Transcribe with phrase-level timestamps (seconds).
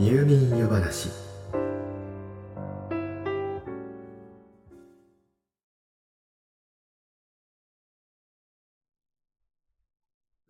[0.00, 1.08] 入眠夜話。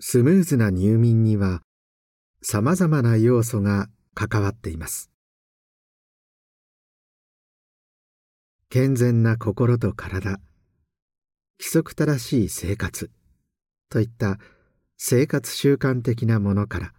[0.00, 1.62] スムーズな入眠には
[2.42, 5.10] さまざまな要素が関わっています。
[8.68, 10.32] 健全な心と体
[11.58, 13.10] 規則正しい生活
[13.88, 14.36] といった
[14.98, 16.92] 生活習慣的なものから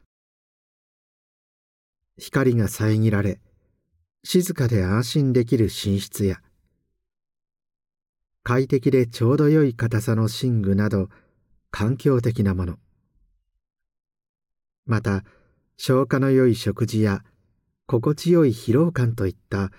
[2.19, 3.39] 光が遮られ
[4.23, 6.41] 静かで安心できる寝室や
[8.43, 11.07] 快適でちょうど良い硬さの寝具など
[11.71, 12.77] 環境的なもの。
[14.86, 15.24] また
[15.77, 17.24] 消化の良い食事や
[17.86, 19.71] 心地よい疲労感といった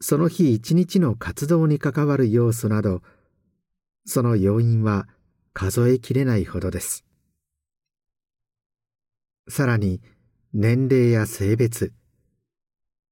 [0.00, 3.00] その日一日の活動に関わる要素など
[4.04, 5.08] その要因は
[5.54, 7.04] 数えきれないほどです。
[9.48, 10.02] さらに
[10.54, 11.92] 年齢や性別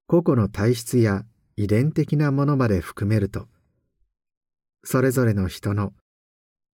[0.07, 1.23] 個々の体質や
[1.55, 3.47] 遺伝的なものまで含めると
[4.83, 5.93] それぞれの人の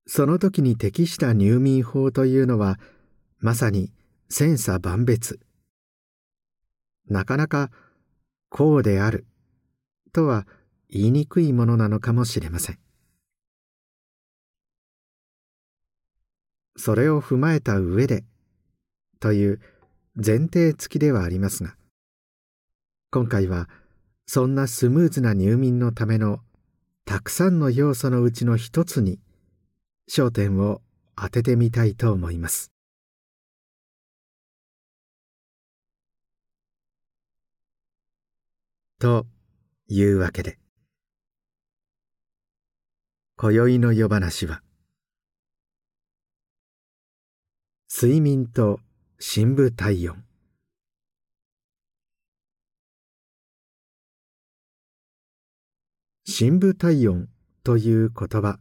[0.05, 2.79] その時に適した入眠法というのは
[3.39, 3.91] まさに
[4.29, 5.39] 千差万別。
[7.09, 7.71] なかなか
[8.49, 9.25] こうである
[10.11, 10.45] とは
[10.89, 12.79] 言いにくいものなのかもしれません。
[16.75, 18.25] それを踏まえた上で
[19.19, 19.61] という
[20.15, 21.75] 前提付きではありますが
[23.11, 23.67] 今回は
[24.27, 26.39] そんなスムーズな入眠のための
[27.05, 29.19] たくさんの要素のうちの一つに
[30.09, 30.81] 焦点を
[31.15, 32.71] 当ててみたいと思います。
[38.99, 39.25] と
[39.87, 40.57] いうわけで
[43.35, 44.61] 今宵の夜話は
[47.93, 48.79] 睡眠と
[49.25, 50.21] 深部体温。
[56.25, 57.29] 深部体温
[57.63, 58.59] という言葉。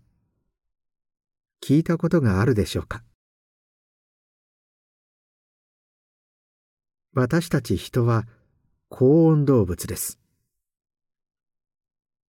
[1.61, 3.03] 聞いたことがあるでしょうか？
[7.13, 8.25] 私たち人は
[8.89, 10.21] 高温動物です。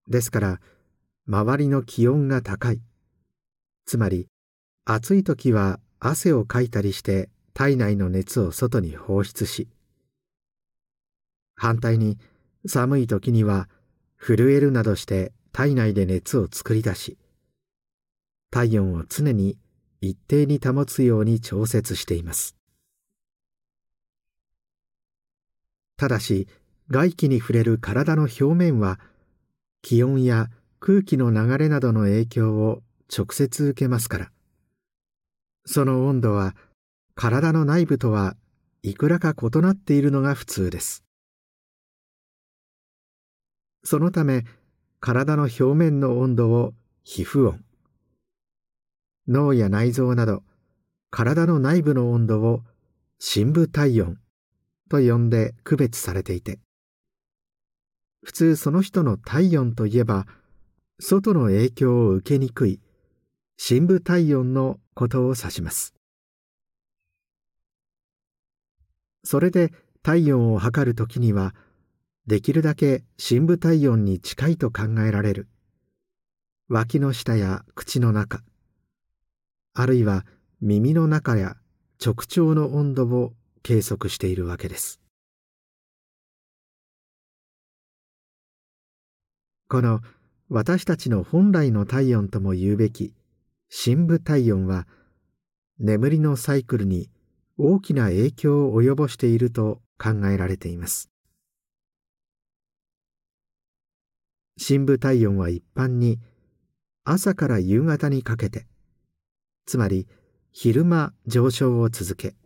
[0.08, 0.60] ですから
[1.28, 2.80] 周りの気温が高い。
[3.84, 4.26] つまり
[4.86, 9.68] 暑い時は汗をかいたりして体内の熱を外に放出し
[11.54, 12.18] 反対に
[12.66, 13.68] 寒い時には
[14.18, 17.18] 震えるなどして体内で熱を作り出し
[18.50, 19.56] 体温を常に
[20.00, 22.56] 一定に保つように調節しています。
[25.96, 26.48] ただし
[26.90, 28.98] 外気に触れる体の表面は
[29.82, 30.48] 気温や
[30.80, 32.82] 空気の流れなどの影響を
[33.16, 34.32] 直接受けますから
[35.64, 36.56] その温度は
[37.22, 38.34] 体の内部とは
[38.82, 41.04] いくらか異なっているのが普通です。
[43.84, 44.42] そのため
[44.98, 46.74] 体の表面の温度を
[47.04, 47.64] 皮膚温。
[49.28, 50.42] 脳や内臓など
[51.10, 52.64] 体の内部の温度を
[53.20, 54.18] 深部体温。
[54.90, 56.58] と呼んで区別されていて。
[58.24, 60.26] 普通その人の体温といえば
[60.98, 62.80] 外の影響を受けにくい
[63.58, 65.94] 深部体温のことを指します。
[69.24, 69.72] それで
[70.02, 71.54] 体温を測るときには
[72.26, 75.48] できるだけ深部体温に近いと考えられる。
[76.68, 78.42] 脇の下や口の中
[79.74, 80.24] あるいは
[80.60, 81.56] 耳の中や
[82.04, 85.00] 直腸の温度を計測しているわけです。
[89.68, 90.00] この
[90.48, 93.14] 私たちの本来の体温とも言うべき
[93.70, 94.86] 深部体温は
[95.78, 97.08] 眠りのサイクルに
[97.58, 101.12] 大きな影響を及ぼしていると考えられています。
[104.58, 106.20] 深部体温は一般に
[107.04, 108.66] 朝から夕方にかけて
[109.66, 110.06] つまり
[110.52, 112.36] 昼間上昇を続け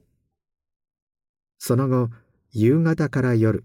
[1.59, 2.09] その後
[2.53, 3.65] 夕方から夜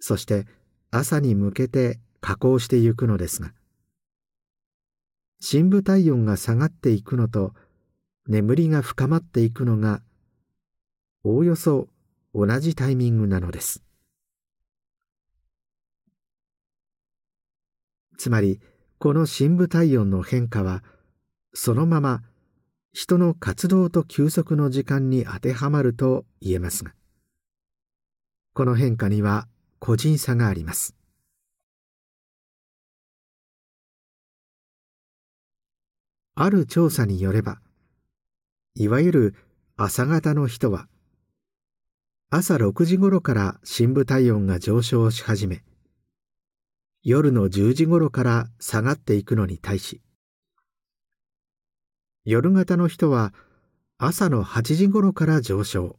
[0.00, 0.46] そして
[0.90, 3.52] 朝に向けて下降してゆくのですが
[5.40, 7.52] 深部体温が下がっていくのと
[8.26, 10.02] 眠りが深まっていくのが
[11.22, 11.88] おおよそ
[12.34, 13.82] 同じタイミングなのです。
[18.16, 18.60] つまり
[18.98, 20.82] この深部体温の変化は
[21.54, 22.22] そのまま
[22.92, 26.92] 人の活動と休息の時間に当てはまると言えますが
[28.52, 29.46] この変化には
[29.78, 30.94] 個人差があります。
[36.34, 37.60] ある調査によれば
[38.74, 39.34] いわゆる
[39.76, 40.88] 朝方の人は
[42.32, 45.64] 朝6時頃から深部体温が上昇し始め
[47.02, 50.00] 夜の10時頃から下がっていくのに対し
[52.24, 53.34] 夜型の人は
[53.98, 55.96] 朝の8時頃から上昇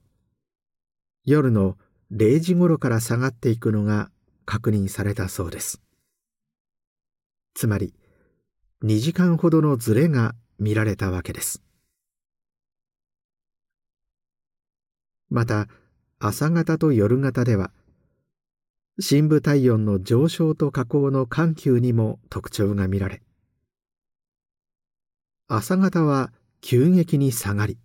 [1.26, 1.76] 夜の
[2.14, 4.10] 0時頃から下がっていくのが
[4.46, 5.82] 確認されたそうです。
[7.54, 7.94] つまり
[8.86, 11.62] 2時間ほどのズレが見られたわけです。
[15.30, 15.68] また
[16.24, 17.72] 朝型と夜型では
[19.00, 23.24] 深部体温の上昇と下降の緩急にも特徴が見られ
[25.48, 26.32] 朝型は
[26.62, 27.80] 急激に下がり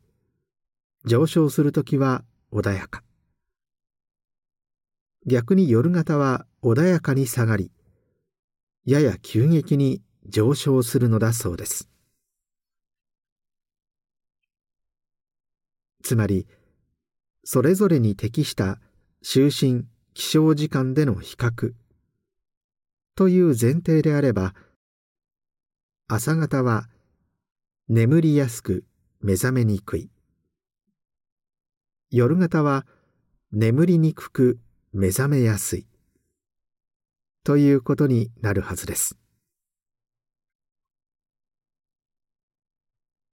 [1.07, 3.03] 上昇するときは穏やか。
[5.25, 7.71] 逆に夜型は穏やかに下がり
[8.85, 11.89] やや急激に上昇するのだそうです。
[16.03, 16.47] つまり
[17.49, 18.81] それぞれに適した
[19.23, 19.85] 就寝
[20.15, 21.75] 起床時間での比較。
[23.15, 24.53] という前提であれば
[26.09, 26.89] 朝方は
[27.89, 28.85] 眠りやすく
[29.21, 30.11] 目覚めにくい。
[32.11, 32.85] 夜型は
[33.53, 34.59] 眠りにくく
[34.93, 35.87] 目覚めやすい。
[37.45, 39.17] ということになるはずです。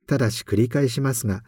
[0.05, 1.43] ただし繰り返しますが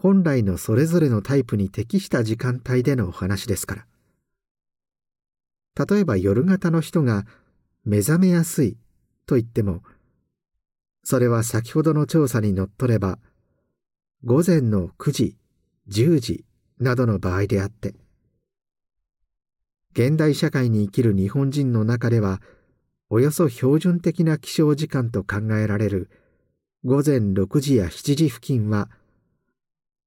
[0.00, 3.86] 本来のそれぞれのタイプに適した時間帯でのお話ですから。
[5.86, 7.24] 例えば夜型の人が
[7.84, 8.76] 目覚めやすい
[9.26, 9.82] と言っても
[11.04, 13.18] それは先ほどの調査にのっとれば
[14.24, 15.36] 午前の9時
[15.88, 16.44] 10時
[16.80, 17.94] などの場合であって
[19.92, 22.42] 現代社会に生きる日本人の中では
[23.08, 26.10] およそ標準的な起床時間と考えられる
[26.84, 28.90] 午前6時や7時付近は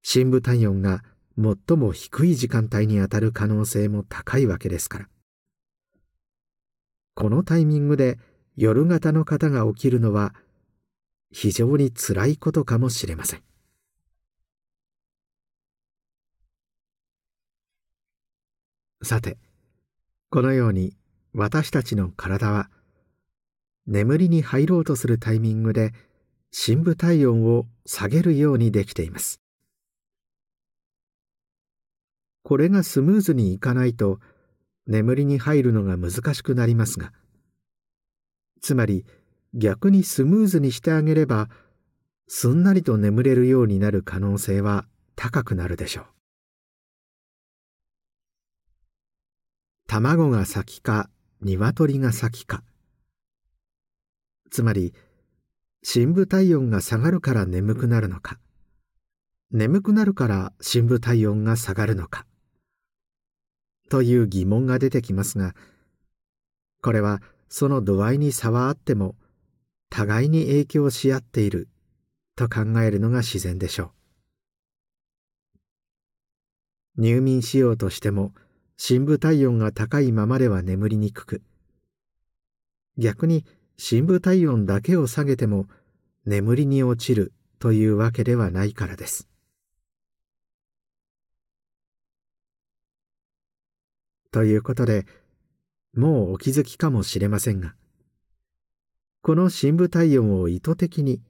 [0.01, 1.03] 深部体温が
[1.38, 5.09] 最も低い時間帯にあたる可能性も高いわけですから。
[7.13, 8.19] このタイミングで
[8.56, 10.33] 夜型の方が起きるのは
[11.31, 13.44] 非常につらいことかもしれません。
[19.03, 19.38] さて
[20.30, 20.95] このように
[21.33, 22.69] 私たちの体は
[23.88, 25.94] 眠りに入ろうとするタイミングで
[26.51, 29.42] 深部体温を下げるようにできています。
[32.43, 34.19] これがスムーズにいかないと
[34.88, 37.13] 眠りに入るのが難しくなりますが。
[38.61, 39.05] つまり
[39.53, 41.49] 逆にスムーズにしてあげれば
[42.27, 44.85] すんなりと眠れるようになる可能性は
[45.15, 46.05] 高くなるでしょう。
[49.88, 51.09] 卵が先か
[51.41, 52.63] 鶏が先か。
[54.49, 54.93] つまり
[55.83, 58.39] 深部体温が下がるから眠くなるのか。
[59.51, 62.25] 眠くなるから深部体温が下がるのか。
[63.91, 65.53] という疑問が出てきますが
[66.81, 69.15] これはその度合いに差はあっても
[69.89, 71.67] 互いに影響し合っている
[72.38, 73.91] と考えるのが自然でしょ
[76.95, 77.01] う。
[77.01, 78.31] 入眠しようとしても
[78.77, 81.41] 深部体温が高いままでは眠りにくく
[82.97, 83.45] 逆に
[83.77, 85.67] 深部体温だけを下げても
[86.25, 89.31] 眠りに落ちるというわけではないからです。
[94.31, 95.05] ということで、
[95.93, 97.75] もうお気づきかもしれませんが、
[99.21, 101.21] この深部体温を意図的に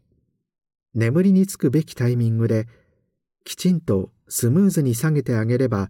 [0.93, 2.67] 眠りにつくべきタイミングで
[3.43, 5.89] きちんとスムーズに下げてあげれば、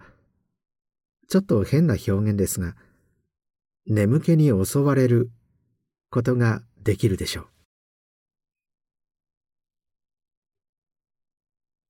[1.27, 2.75] ちょっと変な表現ですが、
[3.85, 5.31] 眠気に襲われる
[6.09, 7.47] ことができるでしょう。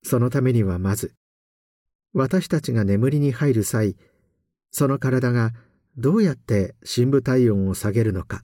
[0.04, 1.14] そのためにはまず、
[2.14, 3.96] 私たちが眠りに入る際、
[4.72, 5.52] その体が
[5.98, 8.44] どうやって深部体温を下げるのか。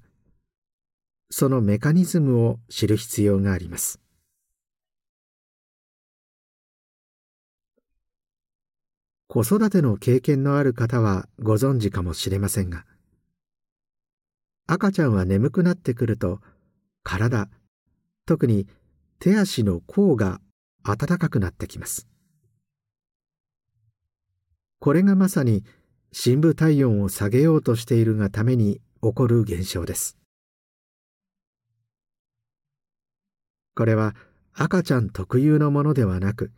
[1.29, 4.00] そのメカニズムを知る必要があります。
[9.27, 12.86] 子育ての経験のある方はご存知かもしれませんが
[14.67, 16.39] 赤ちゃんは眠くなってくると
[17.03, 17.50] 体
[18.25, 18.67] 特に
[19.19, 20.39] 手足の甲が
[20.84, 22.07] 暖かくなってきます。
[24.79, 25.63] これがまさに
[26.12, 30.18] 深部体温を下げようとしているがために起こる現象です。
[33.76, 34.16] これは
[34.54, 36.52] 赤ちゃん特有のものではなく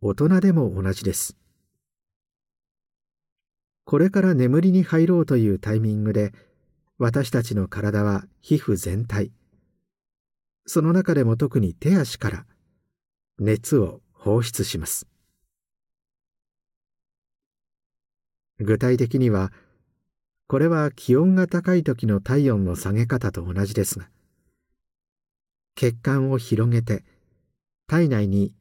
[0.00, 1.36] 大人でも同じです。
[3.84, 6.32] これから眠りに入ろうというタイミングで
[6.98, 9.32] 私たちの体は皮膚全体
[10.64, 12.46] その中でも特に手足から
[13.40, 15.09] 熱を放出します。
[18.60, 19.52] 具体的には
[20.46, 24.08] これは気温が高い時の体温の下げ方と同じですが
[25.74, 27.04] 血管を広げて
[27.86, 28.52] 体内に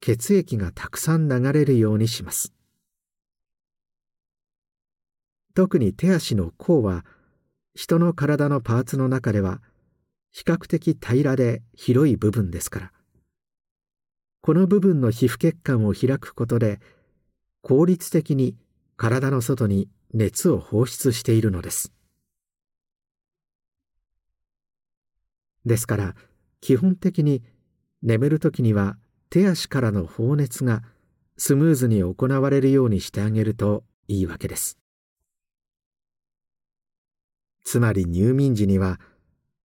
[0.00, 2.52] 血液がたくさん流れるようにします。
[5.54, 7.04] 特に手足の甲は
[7.74, 9.60] 人の体のパーツの中では
[10.30, 12.92] 比較的平らで広い部分ですから
[14.40, 16.78] この部分の皮膚血管を開くことで
[17.60, 18.56] 効率的に
[18.98, 21.92] 体の外に熱を放出しているのです。
[25.64, 26.16] ですから
[26.60, 27.42] 基本的に
[28.02, 28.96] 眠る時には
[29.30, 30.82] 手足からの放熱が
[31.36, 34.78] スムーズに行われるようにしてあげるといいわけです。
[37.62, 38.98] つまり入眠時には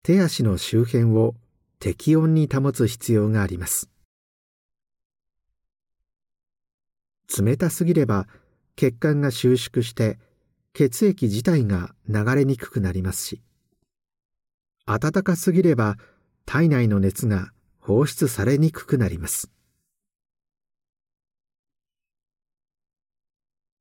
[0.04, 1.34] 手足の周辺を
[1.80, 3.90] 適温に保つ必要があります。
[7.36, 8.28] 冷たすぎれば
[8.76, 10.18] 血管が収縮して
[10.72, 13.42] 血液自体が流れにくくなりますし
[14.86, 15.96] 暖かすぎれば
[16.46, 19.50] 体内の熱が放出されにくくなります。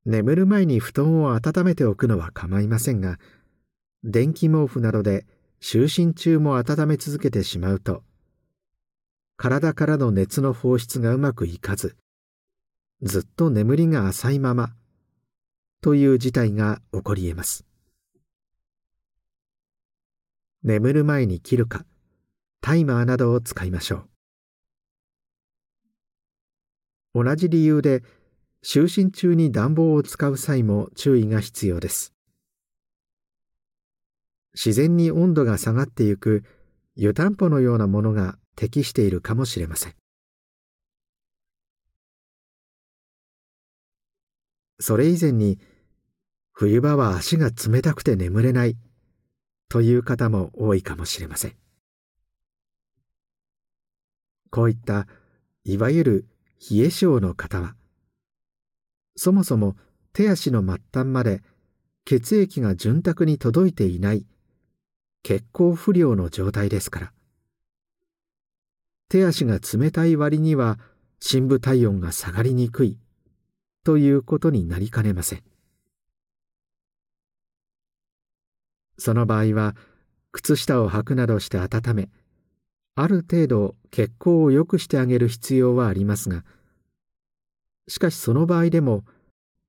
[0.05, 3.19] 眠る前に布団を温めておくのは構いませんが
[4.03, 5.25] 電気毛布などで
[5.61, 8.03] 就寝中も温め続けてしまうと
[9.37, 11.95] 体からの熱の放出がうまくいかず
[13.01, 14.73] ずっと眠りが浅いまま
[15.83, 17.65] という事態が起こり得ます。
[20.63, 21.85] 眠る前に切るか
[22.61, 24.05] タイマーなどを使いましょ
[27.13, 27.25] う。
[27.25, 28.01] 同じ理由で
[28.63, 32.13] 就寝中に暖房を使う際も注意が必要です。
[34.53, 36.45] 自然に温度が下がってゆく
[36.95, 39.95] 湯たんぽのようなものが適しているかもしれません。
[44.79, 45.59] それ以前に
[46.53, 48.77] 冬場は足が冷たくて眠れない。
[49.73, 51.55] という方も多いかもしれません。
[54.51, 55.07] こういった
[55.63, 56.25] いわゆる
[56.69, 57.75] 冷え性の方は
[59.15, 59.75] そもそも
[60.13, 61.41] 手足の末端まで
[62.05, 64.27] 血液が潤沢に届いていない
[65.23, 67.13] 血行不良の状態ですから。
[69.09, 70.77] 手足が冷たい割には
[71.19, 72.99] 深部体温が下がりにくい
[73.83, 75.52] ということになりかねません。
[79.03, 79.75] その場合は
[80.31, 82.09] 靴下を履くなどして温め
[82.95, 86.45] ある程度血行を良くしてあげる必要はありますが
[87.89, 89.03] しかしその場合でも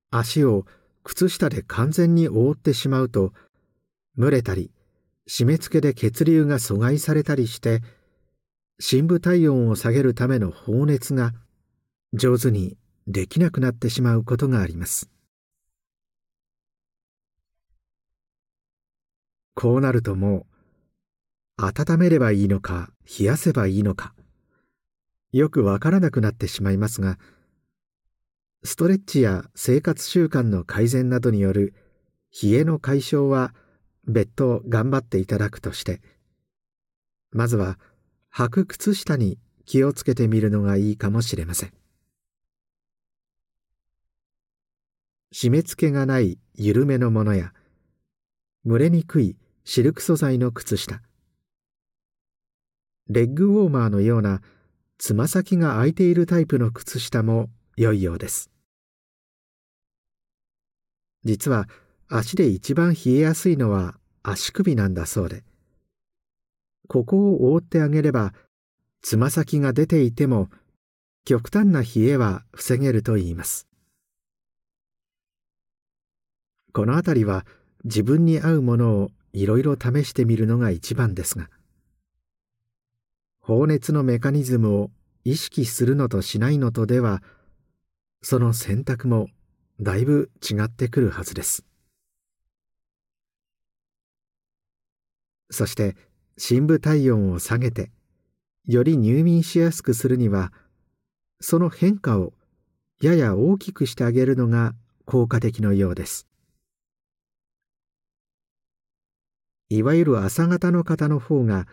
[0.09, 0.65] 足を
[1.03, 3.33] 靴下で完全に覆ってしまうと
[4.17, 4.71] 蒸れたり
[5.29, 7.81] 締め付けで血流が阻害されたりして
[8.79, 11.33] 深部体温を下げるための放熱が
[12.13, 15.09] 上手にできなくなってしまうことがあります。
[19.55, 20.45] こうなるとも
[21.57, 24.13] う温めればいいのか冷やせばいいのか
[25.31, 27.17] よくわからなくなってしまいますが
[28.63, 31.73] ストレッチや生活習慣の改善などによる
[32.41, 33.53] 冷えの解消は
[34.07, 36.01] 別途頑張っていただくとして
[37.31, 37.79] まずは
[38.33, 41.73] 履く靴下に気をつけてみるのがいいかもしれません。
[45.33, 47.51] 締め付けがない緩めのものや
[48.65, 49.35] 蒸れにくい
[49.67, 51.01] シルク素材の靴下。
[53.09, 54.41] レッグウォーマーのような
[54.99, 58.51] つま先が空いているタイプの靴下も良いようです。
[61.23, 61.67] 実は
[62.07, 65.43] 足で一番冷えやすいのは足首なんだそうで。
[66.87, 68.33] ここを覆ってあげれば
[69.01, 70.49] つま先が出ていても
[71.25, 73.67] 極端な冷えは防げるといいます。
[76.71, 77.47] このあたりは
[77.83, 81.49] 自分に合うものをいろいろ試してみるのが一番ですが
[83.41, 84.91] 放熱のメカニズムを
[85.25, 87.21] 意識するのとしないのとでは
[88.21, 89.27] その選択も
[89.81, 91.65] だいぶ違ってくるはずです。
[95.51, 95.95] そして
[96.37, 97.91] 深部体温を下げて
[98.65, 100.53] より入眠しやすくするには
[101.41, 102.33] その変化を
[103.01, 104.73] やや大きくしてあげるのが
[105.05, 106.25] 効果的のようです。
[109.69, 111.67] いわゆる朝型の方の方が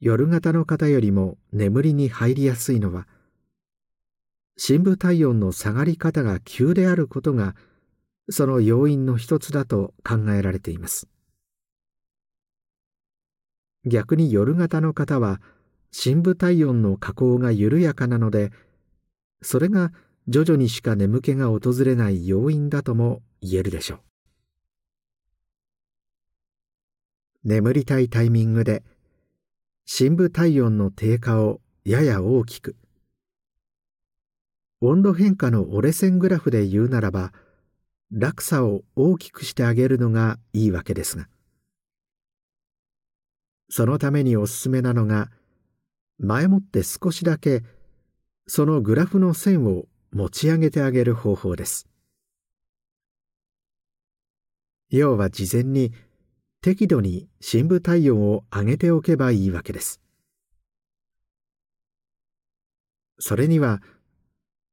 [0.00, 3.06] 夜型の方よりも眠りに入りやすいのは
[4.56, 7.54] 深部体温の下がり方が急であることが
[8.28, 11.08] その要因の一つだと考えられています。
[13.86, 15.40] 逆に夜型の方は
[15.90, 18.52] 深部体温の下降が緩やかなので
[19.40, 19.92] それが
[20.28, 24.09] 徐々にしか眠気が訪れない要因だとも言えるでしょう。
[27.42, 28.82] 眠りたいタイミングで
[29.86, 32.76] 深部体温の低下をやや大きく。
[34.82, 37.32] 温度変化の折れ線グラフで言うならば
[38.12, 41.28] 落差を大きくしてあげるのがいいわけですが。
[43.68, 45.30] そのためにおすすめなのが
[46.18, 47.62] 前もって少しだけ
[48.46, 51.86] そのグラフの線を持ち上げてあげる方法です。
[54.90, 55.92] 要は事前に
[56.62, 60.00] 適度に深部体温を上げておけばいいわけです。
[63.18, 63.80] それには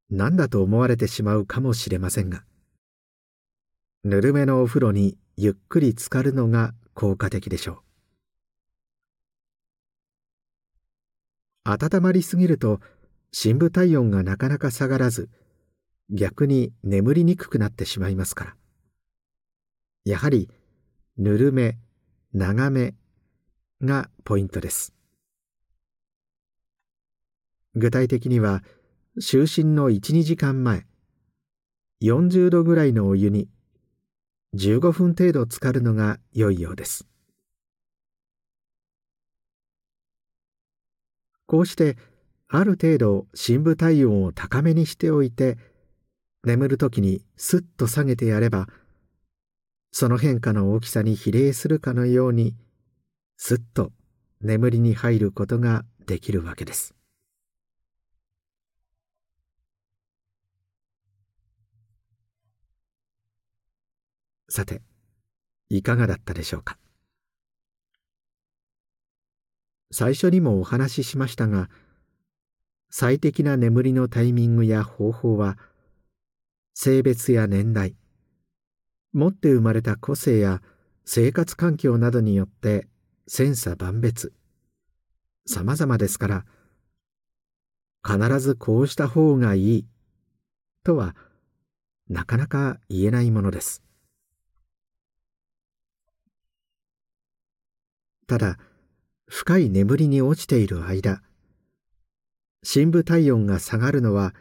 [0.09, 2.43] 何だと思われてしまうかもしれませんが
[4.03, 7.83] ぬるめのお風呂にゆっくり浸かるのが効果的でしょ
[11.65, 11.69] う。
[11.69, 12.79] 温まりすぎると
[13.33, 15.29] 深部体温がなかなか下がらず
[16.09, 18.55] 逆に眠りにくくなってしまいますから。
[20.05, 20.49] やはり
[21.19, 21.79] ぬるめ
[22.31, 22.93] 長め
[23.81, 24.93] がポイントです。
[27.73, 28.63] 具体的には
[29.19, 30.85] 就寝の12時間前
[32.03, 33.49] 40度ぐらいのお湯に
[34.55, 37.07] 15分程度浸かるのが良いようです。
[41.47, 41.97] こうして
[42.47, 45.57] ある程度深部体温を高めにしておいて
[46.43, 48.67] 眠る時にスッと下げてやれば
[49.99, 52.53] その変化の大きさに比例するかのように
[53.35, 53.91] すっと
[54.41, 56.93] 眠りに入ることができるわけです。
[64.47, 64.83] さて
[65.67, 66.77] いかがだったでしょうか？
[69.91, 71.71] 最初にもお話ししましたが
[72.91, 75.57] 最適な眠りのタイミングや方法は
[76.75, 77.95] 性別や年代
[79.17, 80.61] 持って生まれた個性や
[81.03, 82.87] 生活環境などによって
[83.27, 84.31] 千差万別。
[85.47, 86.45] 様々ですから
[88.05, 89.87] 必ずこうした方がいい
[90.83, 91.15] とは
[92.07, 93.81] なかなか言えないものです。
[98.27, 98.59] ただ
[99.27, 101.23] 深い眠りに落ちている間
[102.61, 104.35] 深部体温が下がるのは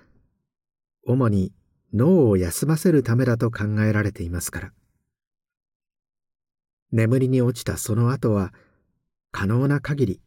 [1.07, 1.55] 主に
[1.93, 4.73] 脳を休ませるためだと考えられていますから。
[6.93, 8.53] 眠りに落ちたその後は
[9.33, 10.21] 可能な限り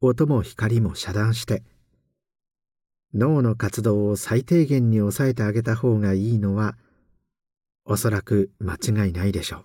[0.00, 1.62] 音も光も遮断して
[3.12, 6.76] 脳の活動を最低限に抑えてあげた方がいいのは
[7.84, 9.64] おそらく間違いないでしょう。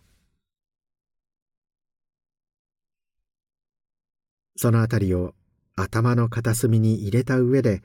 [4.57, 5.35] そのあたりを
[5.75, 7.83] 頭の片隅に入れた上で、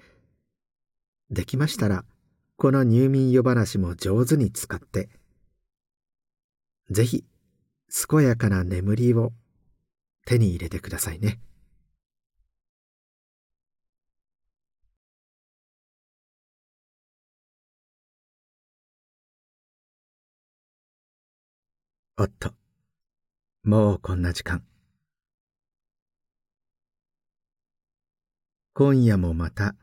[1.31, 2.07] できましたら、
[2.63, 5.09] この入眠夜話も上手に使って、
[6.91, 7.25] ぜひ、
[8.09, 9.33] 健やかな眠りを
[10.27, 11.41] 手に入れてくださいね。
[22.17, 22.55] おっと、
[23.65, 24.63] もうこんな時間。
[28.73, 29.75] 今夜もまた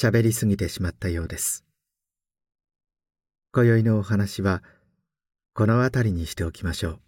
[0.00, 1.64] 喋りすぎてしまったようです。
[3.52, 4.62] 今宵のお話は
[5.54, 7.00] この辺りにしておきましょ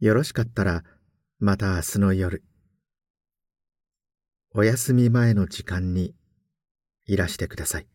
[0.00, 0.04] う。
[0.04, 0.82] よろしかったら
[1.38, 2.42] また明日の夜
[4.50, 6.16] お休み前の時間に
[7.04, 7.86] いらしてください。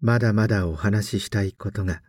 [0.00, 2.00] まだまだお話ししたいことが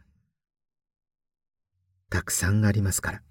[2.09, 3.21] たくさんありますから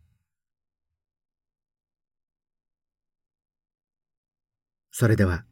[4.96, 5.44] それでは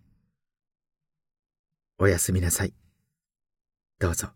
[1.98, 2.72] おやすみなさい。
[3.98, 4.28] どうぞ。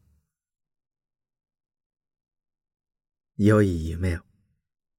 [3.38, 4.25] 良い夢を。